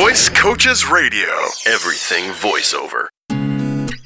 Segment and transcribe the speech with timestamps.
[0.00, 1.28] Voice Coaches Radio.
[1.66, 3.08] Everything voiceover.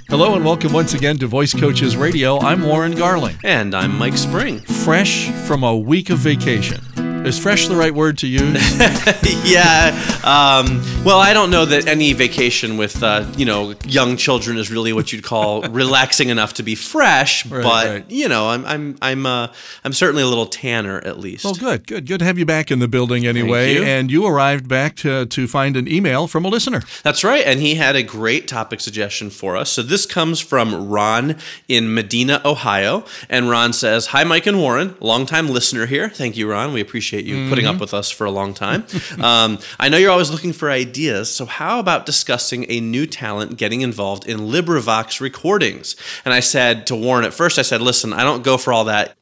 [0.08, 2.40] Hello and welcome once again to Voice Coaches Radio.
[2.40, 4.58] I'm Warren Garling, And I'm Mike Spring.
[4.58, 6.80] fresh from a week of vacation.
[7.24, 8.78] Is fresh the right word to use?
[9.44, 9.90] yeah.
[10.24, 14.70] Um, well, I don't know that any vacation with uh, you know young children is
[14.70, 17.46] really what you'd call relaxing enough to be fresh.
[17.46, 18.10] Right, but right.
[18.10, 19.48] you know, I'm I'm I'm uh,
[19.84, 21.44] I'm certainly a little tanner at least.
[21.44, 23.74] well, good, good, good to have you back in the building anyway.
[23.74, 23.82] you.
[23.82, 26.82] And you arrived back to, to find an email from a listener.
[27.02, 27.44] That's right.
[27.44, 29.70] And he had a great topic suggestion for us.
[29.70, 31.36] So this comes from Ron
[31.68, 33.04] in Medina, Ohio.
[33.28, 36.08] And Ron says, Hi, Mike and Warren, longtime listener here.
[36.08, 36.72] Thank you, Ron.
[36.72, 38.84] We appreciate you putting up with us for a long time.
[39.20, 41.32] um, I know you're always looking for ideas.
[41.32, 45.96] So how about discussing a new talent getting involved in LibriVox recordings?
[46.24, 48.84] And I said to Warren at first, I said, Listen, I don't go for all
[48.84, 49.16] that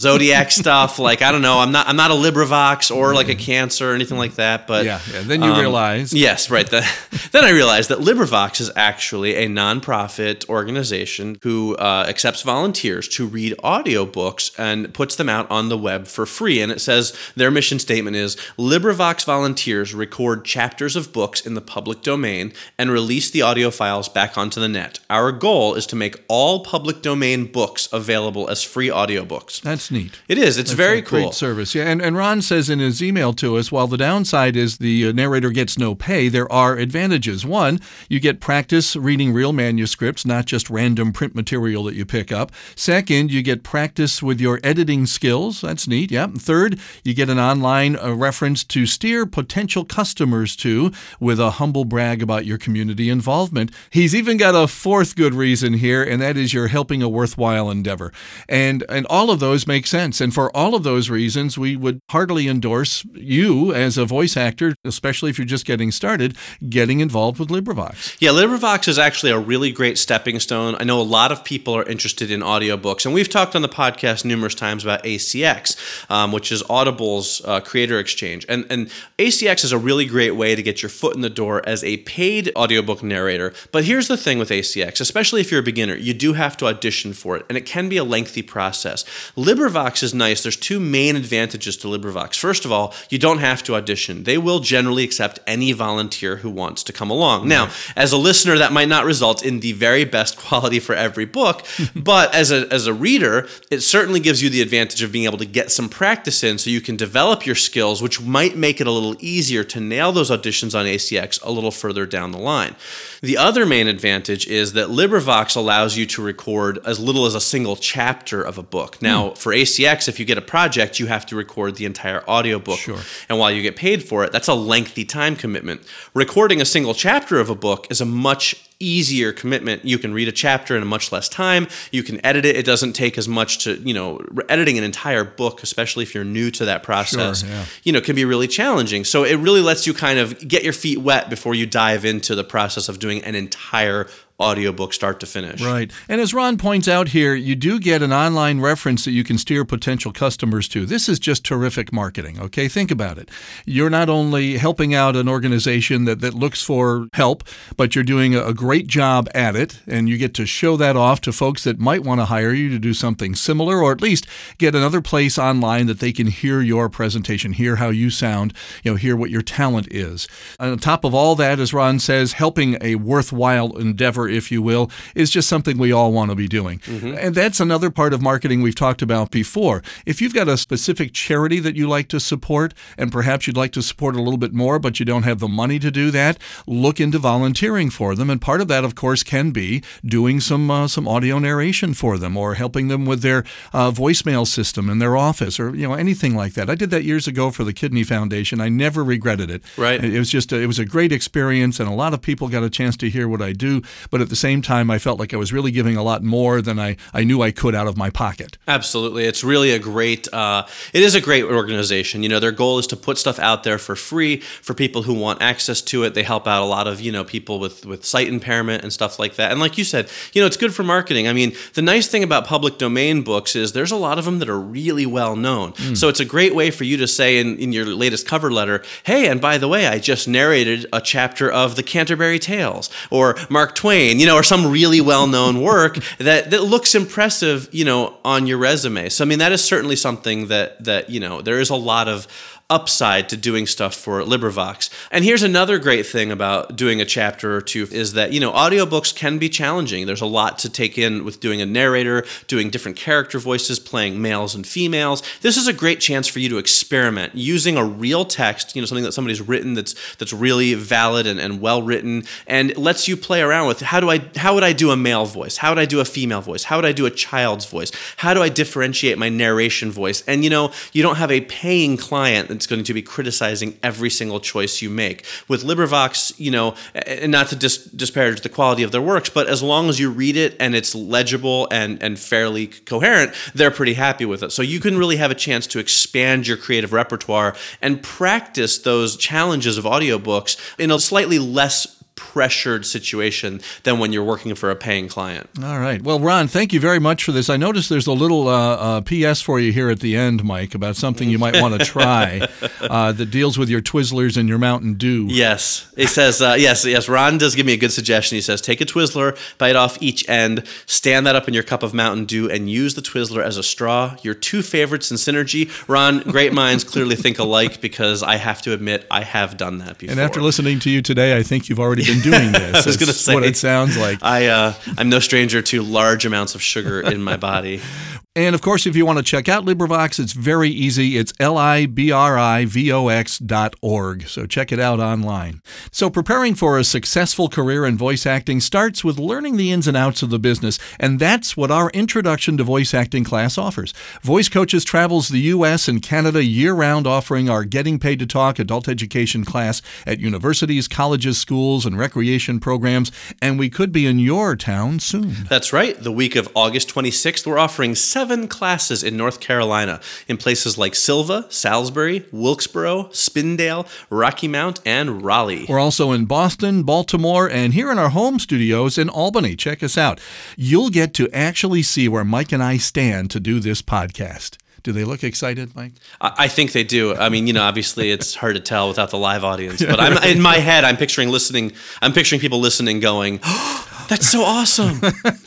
[0.00, 3.34] zodiac stuff like i don't know i'm not i'm not a librivox or like a
[3.34, 5.22] cancer or anything like that but Yeah, yeah.
[5.22, 6.80] Then you realize yes right the,
[7.32, 13.26] then i realized that librivox is actually a nonprofit organization who uh, accepts volunteers to
[13.26, 17.50] read audiobooks and puts them out on the web for free and it says their
[17.50, 23.30] mission statement is librivox volunteers record chapters of books in the public domain and release
[23.30, 27.44] the audio files back onto the net our goal is to make all public domain
[27.46, 30.20] books available as free audiobooks That's neat.
[30.28, 30.58] it is.
[30.58, 31.20] It's That's very cool.
[31.20, 31.74] Great service.
[31.74, 35.08] Yeah, and, and Ron says in his email to us, while the downside is the
[35.08, 37.46] uh, narrator gets no pay, there are advantages.
[37.46, 42.32] One, you get practice reading real manuscripts, not just random print material that you pick
[42.32, 42.50] up.
[42.74, 45.60] Second, you get practice with your editing skills.
[45.60, 46.10] That's neat.
[46.10, 46.24] Yeah.
[46.24, 51.52] And Third, you get an online uh, reference to steer potential customers to with a
[51.52, 53.70] humble brag about your community involvement.
[53.90, 57.70] He's even got a fourth good reason here, and that is you're helping a worthwhile
[57.70, 58.12] endeavor.
[58.48, 60.20] And and all of those make sense.
[60.20, 64.74] And for all of those reasons, we would heartily endorse you as a voice actor,
[64.84, 66.36] especially if you're just getting started,
[66.68, 68.16] getting involved with LibriVox.
[68.20, 70.76] Yeah, LibriVox is actually a really great stepping stone.
[70.78, 73.68] I know a lot of people are interested in audiobooks, and we've talked on the
[73.68, 75.76] podcast numerous times about ACX,
[76.08, 78.46] um, which is Audible's uh, creator exchange.
[78.48, 78.88] And, and
[79.18, 81.96] ACX is a really great way to get your foot in the door as a
[81.98, 83.52] paid audiobook narrator.
[83.72, 86.66] But here's the thing with ACX, especially if you're a beginner, you do have to
[86.66, 89.04] audition for it, and it can be a lengthy process.
[89.36, 90.42] LibriVox is nice.
[90.42, 92.36] There's two main advantages to LibriVox.
[92.36, 94.24] First of all, you don't have to audition.
[94.24, 97.48] They will generally accept any volunteer who wants to come along.
[97.48, 101.24] Now, as a listener, that might not result in the very best quality for every
[101.24, 101.64] book,
[101.96, 105.38] but as a, as a reader, it certainly gives you the advantage of being able
[105.38, 108.86] to get some practice in so you can develop your skills, which might make it
[108.86, 112.76] a little easier to nail those auditions on ACX a little further down the line.
[113.22, 117.40] The other main advantage is that LibriVox allows you to record as little as a
[117.40, 119.00] single chapter of a book.
[119.00, 122.78] Now, for ACX, if you get a project, you have to record the entire audiobook.
[122.78, 122.98] Sure.
[123.28, 125.82] And while you get paid for it, that's a lengthy time commitment.
[126.14, 129.84] Recording a single chapter of a book is a much easier commitment.
[129.84, 131.68] You can read a chapter in a much less time.
[131.92, 132.56] You can edit it.
[132.56, 136.24] It doesn't take as much to, you know, editing an entire book, especially if you're
[136.24, 137.64] new to that process, yeah.
[137.84, 139.04] you know, can be really challenging.
[139.04, 142.34] So it really lets you kind of get your feet wet before you dive into
[142.34, 144.08] the process of doing an entire
[144.42, 145.62] audiobook start to finish.
[145.62, 145.90] Right.
[146.08, 149.38] And as Ron points out here, you do get an online reference that you can
[149.38, 150.84] steer potential customers to.
[150.84, 152.68] This is just terrific marketing, okay?
[152.68, 153.30] Think about it.
[153.64, 157.44] You're not only helping out an organization that, that looks for help,
[157.76, 161.20] but you're doing a, great job at it, and you get to show that off
[161.22, 164.26] to folks that might want to hire you to do something similar, or at least
[164.58, 168.52] get another place online that they can hear your presentation, hear how you sound,
[168.84, 170.28] you know, hear what your talent is.
[170.60, 174.90] On top of all that, as Ron says, helping a worthwhile endeavor, if you will,
[175.14, 176.80] is just something we all want to be doing.
[176.86, 179.82] And that's another part of marketing we've talked about before.
[180.06, 183.72] If you've got a specific charity that you like to support, and perhaps you'd like
[183.72, 186.38] to support a little bit more, but you don't have the money to do that,
[186.66, 188.30] look into volunteering for them.
[188.30, 192.18] And part of that, of course, can be doing some uh, some audio narration for
[192.18, 195.94] them, or helping them with their uh, voicemail system in their office, or you know
[195.94, 196.70] anything like that.
[196.70, 198.60] I did that years ago for the Kidney Foundation.
[198.60, 199.62] I never regretted it.
[199.76, 200.02] Right.
[200.02, 202.62] It was just a, it was a great experience, and a lot of people got
[202.62, 203.82] a chance to hear what I do.
[204.10, 206.62] But at the same time, I felt like I was really giving a lot more
[206.62, 208.56] than I, I knew I could out of my pocket.
[208.66, 209.24] Absolutely.
[209.24, 212.22] It's really a great, uh, it is a great organization.
[212.22, 215.14] You know, their goal is to put stuff out there for free for people who
[215.14, 216.14] want access to it.
[216.14, 219.18] They help out a lot of, you know, people with, with sight impairment and stuff
[219.18, 219.50] like that.
[219.50, 221.28] And like you said, you know, it's good for marketing.
[221.28, 224.38] I mean, the nice thing about public domain books is there's a lot of them
[224.38, 225.74] that are really well known.
[225.94, 228.82] So it's a great way for you to say in, in your latest cover letter,
[229.04, 233.36] hey, and by the way, I just narrated a chapter of the Canterbury Tales or
[233.48, 238.14] Mark Twain, you know, or some really well-known work that that looks impressive, you know,
[238.24, 239.08] on your resume.
[239.08, 242.08] So I mean, that is certainly something that that you know there is a lot
[242.08, 242.26] of
[242.72, 244.88] upside to doing stuff for LibriVox.
[245.10, 248.50] And here's another great thing about doing a chapter or two is that, you know,
[248.50, 250.06] audiobooks can be challenging.
[250.06, 254.22] There's a lot to take in with doing a narrator, doing different character voices, playing
[254.22, 255.22] males and females.
[255.42, 258.86] This is a great chance for you to experiment using a real text, you know,
[258.86, 263.18] something that somebody's written that's that's really valid and, and well written and lets you
[263.18, 265.58] play around with how do I how would I do a male voice?
[265.58, 266.64] How would I do a female voice?
[266.64, 267.92] How would I do a child's voice?
[268.16, 270.24] How do I differentiate my narration voice?
[270.26, 274.08] And you know, you don't have a paying client that's going to be criticizing every
[274.08, 275.24] single choice you make.
[275.48, 279.48] With LibriVox, you know, and not to dis- disparage the quality of their works, but
[279.48, 283.94] as long as you read it and it's legible and and fairly coherent, they're pretty
[283.94, 284.52] happy with it.
[284.52, 289.16] So you can really have a chance to expand your creative repertoire and practice those
[289.16, 294.76] challenges of audiobooks in a slightly less pressured situation than when you're working for a
[294.76, 295.48] paying client.
[295.62, 296.02] All right.
[296.02, 297.48] Well, Ron, thank you very much for this.
[297.48, 300.74] I noticed there's a little uh, uh, PS for you here at the end, Mike,
[300.74, 302.46] about something you might want to try
[302.80, 305.26] uh, that deals with your Twizzlers and your Mountain Dew.
[305.28, 305.92] Yes.
[305.96, 307.08] It says, uh, yes, yes.
[307.08, 308.36] Ron does give me a good suggestion.
[308.36, 311.82] He says, take a Twizzler, bite off each end, stand that up in your cup
[311.82, 314.16] of Mountain Dew, and use the Twizzler as a straw.
[314.22, 315.70] Your two favorites in synergy.
[315.88, 319.98] Ron, great minds clearly think alike because I have to admit, I have done that
[319.98, 320.12] before.
[320.12, 322.86] And after listening to you today, I think you've already been doing this.
[322.86, 324.18] I was going to say what it sounds like.
[324.22, 327.80] I uh, I'm no stranger to large amounts of sugar in my body.
[328.34, 331.18] And of course, if you want to check out LibriVox, it's very easy.
[331.18, 334.26] It's L I B R I V O X dot org.
[334.26, 335.60] So check it out online.
[335.90, 339.98] So preparing for a successful career in voice acting starts with learning the ins and
[339.98, 340.78] outs of the business.
[340.98, 343.92] And that's what our Introduction to Voice Acting class offers.
[344.22, 345.86] Voice Coaches travels the U.S.
[345.86, 350.88] and Canada year round, offering our Getting Paid to Talk adult education class at universities,
[350.88, 353.12] colleges, schools, and recreation programs.
[353.42, 355.44] And we could be in your town soon.
[355.50, 356.02] That's right.
[356.02, 360.94] The week of August 26th, we're offering seven classes in North Carolina in places like
[360.94, 365.66] Sylva, Salisbury, Wilkesboro, Spindale, Rocky Mount, and Raleigh.
[365.68, 369.56] We're also in Boston, Baltimore, and here in our home studios in Albany.
[369.56, 370.20] Check us out.
[370.56, 374.56] You'll get to actually see where Mike and I stand to do this podcast.
[374.82, 375.92] Do they look excited, Mike?
[376.20, 377.14] I I think they do.
[377.14, 380.20] I mean, you know, obviously it's hard to tell without the live audience, but I'm
[380.24, 380.82] in my head.
[380.84, 381.72] I'm picturing listening.
[382.00, 384.94] I'm picturing people listening, going, oh, "That's so awesome."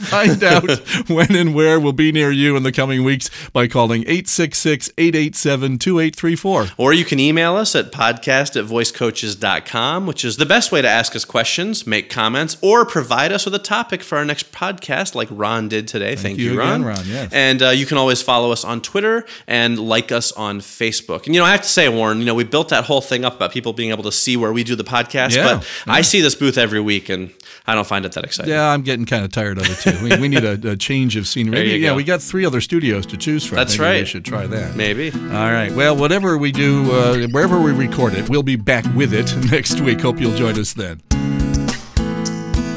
[0.05, 0.69] Find out
[1.07, 5.79] when and where we'll be near you in the coming weeks by calling 866 887
[5.79, 6.67] 2834.
[6.77, 10.87] Or you can email us at podcast at voicecoaches.com, which is the best way to
[10.87, 15.15] ask us questions, make comments, or provide us with a topic for our next podcast,
[15.15, 16.15] like Ron did today.
[16.15, 16.81] Thank, you you, Ron.
[16.81, 17.29] again, Ron, yes.
[17.33, 21.25] And uh, you can always follow us on Twitter and like us on Facebook.
[21.25, 23.25] And, you know, I have to say, Warren, you know, we built that whole thing
[23.25, 26.01] up about people being able to see where we do the podcast, Yeah, but I
[26.01, 27.31] see this booth every week and
[27.67, 28.44] I don't find it that exciting.
[28.47, 30.03] Yeah, I'm getting kind of tired of it too.
[30.03, 31.51] We, we need a, a change of scenery.
[31.51, 31.95] Maybe, yeah, go.
[31.95, 33.57] we got three other studios to choose from.
[33.57, 34.75] That's Maybe We should try that.
[34.75, 35.11] Maybe.
[35.11, 35.71] All right.
[35.71, 39.81] Well, whatever we do, uh, wherever we record it, we'll be back with it next
[39.81, 40.01] week.
[40.01, 41.01] Hope you'll join us then.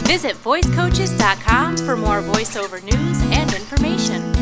[0.07, 4.35] Visit voicecoaches.com for more voiceover news and information.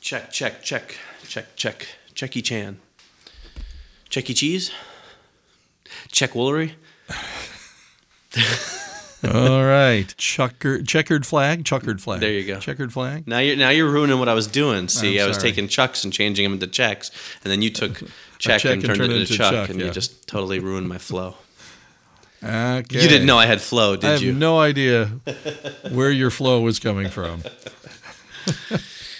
[0.00, 0.94] Check, check, check,
[1.26, 1.86] check, check.
[2.16, 2.78] Checky Chan.
[4.08, 4.70] Checky Cheese?
[6.10, 6.72] Check Woolery?
[9.34, 10.14] All right.
[10.16, 12.20] Chucker, checkered flag, checkered flag.
[12.20, 12.60] There you go.
[12.60, 13.26] Checkered flag.
[13.26, 14.88] Now you're now you're ruining what I was doing.
[14.88, 17.10] See, I'm was taking chucks and changing them into checks,
[17.42, 17.94] and then you took
[18.38, 19.86] check, check and and turned turned it it into into chuck, chuck, and yeah.
[19.86, 21.34] you just totally ruined my flow.
[22.42, 23.02] Okay.
[23.02, 24.08] You didn't know I had flow, did you?
[24.08, 24.32] I have you?
[24.32, 25.06] no idea
[25.90, 27.42] where your flow was coming from.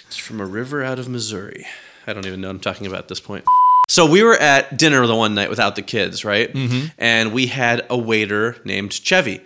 [0.07, 1.65] It's from a river out of Missouri.
[2.07, 3.43] I don't even know what I'm talking about at this point.
[3.87, 6.53] So we were at dinner the one night without the kids, right?
[6.53, 6.87] Mm-hmm.
[6.97, 9.41] And we had a waiter named Chevy.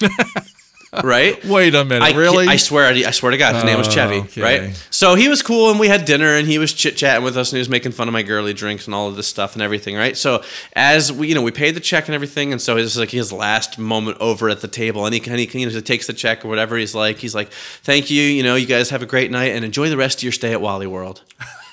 [1.04, 1.44] right?
[1.44, 2.04] Wait a minute.
[2.04, 2.46] I, really?
[2.46, 4.42] I swear, I swear to God, his name was Oh, Chevy, okay.
[4.42, 4.86] right?
[4.90, 7.50] So he was cool, and we had dinner, and he was chit chatting with us,
[7.50, 9.62] and he was making fun of my girly drinks and all of this stuff and
[9.62, 10.16] everything, right?
[10.16, 10.42] So
[10.74, 13.32] as we, you know, we paid the check and everything, and so it's like his
[13.32, 16.12] last moment over at the table, and he, and he you know, he takes the
[16.12, 16.76] check or whatever.
[16.76, 17.50] He's like, he's like,
[17.82, 20.22] thank you, you know, you guys have a great night, and enjoy the rest of
[20.22, 21.22] your stay at Wally World.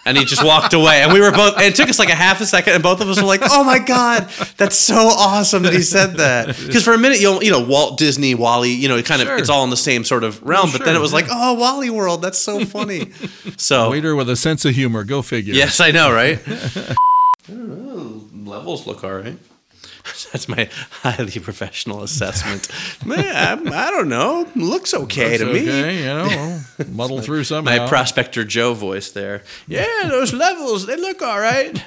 [0.07, 1.55] And he just walked away, and we were both.
[1.55, 3.41] And it took us like a half a second, and both of us were like,
[3.43, 7.25] "Oh my god, that's so awesome that he said that." Because for a minute, you
[7.31, 9.37] know, you know, Walt Disney, Wally, you know, it kind of Sure.
[9.37, 10.69] it's all in the same sort of realm.
[10.69, 13.11] Oh, but then it was like, "Oh, Wally World, that's so funny."
[13.57, 15.03] so Waiter with a sense of humor.
[15.03, 15.53] Go figure.
[15.53, 16.39] yes, I know, right?
[16.47, 16.95] I
[17.49, 18.51] don't know.
[18.51, 19.37] Levels look all right.
[20.31, 20.69] That's my
[21.01, 22.67] highly professional assessment.
[23.05, 24.47] Man, I, I don't know.
[24.55, 25.61] Looks okay That's to me.
[25.61, 26.59] okay, you know,
[26.91, 27.77] muddle through somehow.
[27.77, 29.43] My prospector Joe voice there.
[29.67, 31.83] Yeah, those levels, they look all right.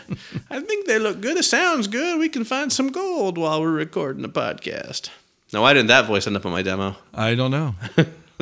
[0.50, 1.37] I think they look good.
[1.37, 2.18] It sounds good.
[2.18, 5.11] We can find some gold while we're recording the podcast.
[5.52, 6.97] Now, why didn't that voice end up on my demo?
[7.12, 7.75] I don't know.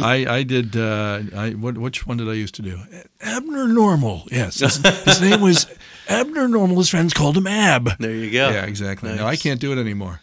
[0.03, 0.77] I I did.
[0.77, 2.79] Uh, I what which one did I used to do?
[3.21, 4.25] Abner Normal.
[4.31, 5.67] Yes, his, his name was
[6.09, 6.77] Abner Normal.
[6.79, 7.91] His friends called him Ab.
[7.99, 8.51] There you go.
[8.51, 9.15] Yeah, exactly.
[9.15, 10.21] No, I can't do it anymore.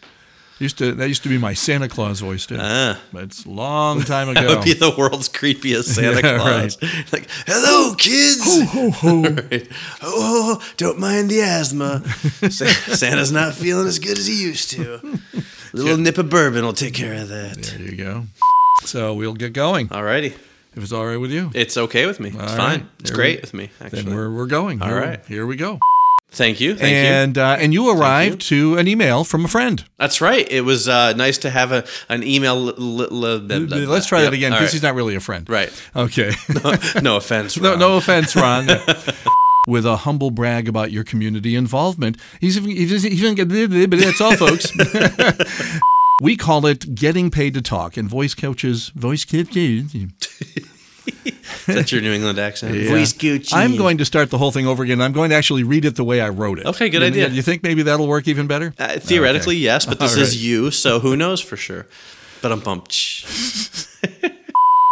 [0.58, 2.56] Used to that used to be my Santa Claus voice too.
[2.58, 2.98] Ah.
[3.12, 4.40] but it's a long time ago.
[4.48, 6.78] That would be the world's creepiest Santa Yeah, Claus.
[7.12, 8.70] Like, hello, kids.
[8.70, 9.22] ho, ho.
[9.22, 9.68] Right.
[10.00, 12.02] Oh, don't mind the asthma.
[12.50, 14.94] Santa's not feeling as good as he used to.
[15.74, 17.56] A little nip of bourbon will take care of that.
[17.62, 18.24] There you go.
[18.86, 20.26] So we'll get going Alrighty.
[20.76, 21.50] if it's all right with you.
[21.54, 22.28] It's okay with me.
[22.30, 22.58] It's All fine.
[22.80, 22.86] right.
[23.00, 24.02] It's There great we- with me, actually.
[24.02, 24.80] Then we're we're going.
[24.82, 25.20] All Here- right.
[25.26, 25.78] here we go.
[26.32, 26.74] Thank you.
[26.74, 26.96] Thank you.
[27.12, 29.84] and uh, and you arrived to an email from a friend.
[29.96, 30.46] That's right.
[30.50, 32.72] It was uh, nice to have a an email.
[32.74, 33.78] Blah, blah, blah.
[33.78, 34.72] Let's try that again All because right.
[34.72, 35.48] he's not really a friend.
[35.48, 35.72] Right.
[35.94, 36.32] Okay.
[37.00, 37.56] no offense.
[37.60, 37.78] no, Ron.
[37.78, 38.66] no offense, Ron.
[39.68, 42.18] With a humble brag about your community involvement.
[42.40, 44.70] He's even, he's even that's all, folks.
[46.22, 49.94] we call it getting paid to talk, and voice coaches, voice coaches.
[51.66, 52.74] That's your New England accent.
[52.76, 52.88] Yeah.
[52.90, 53.52] Voice Gucci.
[53.52, 55.00] I'm going to start the whole thing over again.
[55.00, 56.66] I'm going to actually read it the way I wrote it.
[56.66, 57.28] Okay, good You- idea.
[57.28, 58.74] You think maybe that'll work even better?
[58.78, 59.62] Uh, theoretically, Okay.
[59.64, 61.86] yes, but this All is you, so who knows for sure.
[62.42, 62.92] But I'm bumped.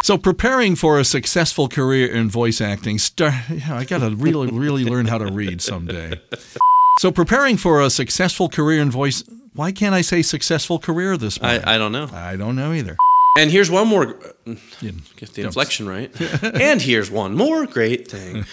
[0.03, 3.33] So preparing for a successful career in voice acting, start,
[3.67, 6.19] I got to really, really learn how to read someday.
[6.99, 9.23] So preparing for a successful career in voice,
[9.55, 11.61] why can't I say successful career this morning?
[11.65, 12.09] I, I don't know.
[12.11, 12.97] I don't know either.
[13.37, 14.17] And here's one more.
[14.45, 16.11] Get the inflection right.
[16.43, 18.45] and here's one more great thing.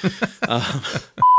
[0.43, 0.81] Uh,